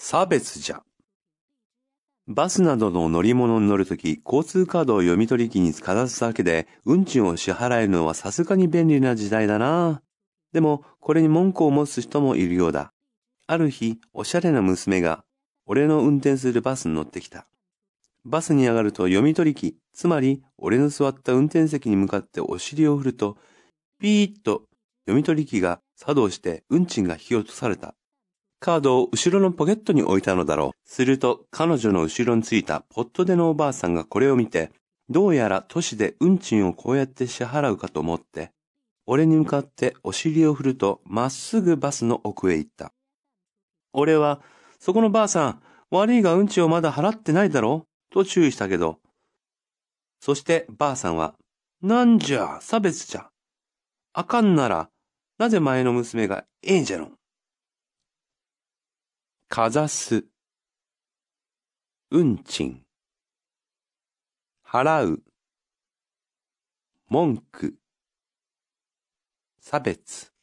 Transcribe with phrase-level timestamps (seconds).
[0.00, 0.82] 差別じゃ。
[2.28, 10.00] バスなどの乗り物に乗るとき、交通カードを読み取り機にかざすだけで、運賃を支払えるのはさすがに便利な時代だな。
[10.52, 12.92] でも、これに文句を持つ人もいるようだ。
[13.48, 15.24] ある日、おしゃれな娘が、
[15.66, 17.48] 俺の運転するバスに乗ってきた。
[18.24, 23.36] バスに上がると読み取り機、つまり、俺の座った運転席に向かってお尻を振ると、
[23.98, 24.62] ピーッと
[25.06, 27.96] 読み取り機が作動して運賃が引き落とされた。
[28.60, 30.88] カードを後ろのポケットに置いたのだろう。
[30.88, 34.72] すると彼女の後ろについたポットでのおばあさんがこれを見て、
[35.08, 38.50] どうやら都市で運賃をこうやって支払うかと思って、
[39.06, 42.92] 俺に向かってお尻を振るとまっすぐバスの奥へ行った。
[43.92, 44.42] 俺は、
[44.78, 48.14] そこのばあさん、悪いが運賃をまだ払ってないだろう？
[48.14, 48.98] と注意したけど、
[50.20, 51.34] そしてばあさんは、
[51.80, 53.30] なんじゃ、差別じゃ。
[54.12, 54.90] あかんなら、
[55.38, 57.12] なぜ前の娘がええんじゃろ
[59.50, 60.26] かざす、
[62.10, 62.84] 運賃、
[64.62, 65.22] 払う、
[67.08, 67.78] 文句、
[69.58, 70.37] 差別。